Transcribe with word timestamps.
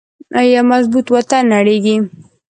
یو 0.53 0.63
مضبوط 0.71 1.07
وطن 1.15 1.43
نړیږي 1.55 1.97